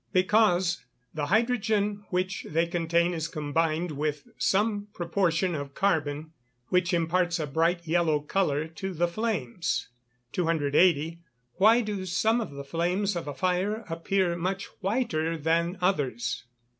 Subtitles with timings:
[0.13, 6.31] _Because the hydrogen which they contain is combined with some proportion of carbon,
[6.69, 9.89] which imparts a bright yellow colour to the flames.
[10.31, 11.21] 280.
[11.59, 16.45] _Why do some of the flames of a fire appear much whiter than others?